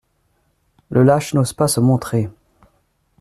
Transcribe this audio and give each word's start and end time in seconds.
Le 0.89 1.03
lâche 1.03 1.35
n'ose 1.35 1.53
pas 1.53 1.67
se 1.67 1.79
montrer. 1.79 2.27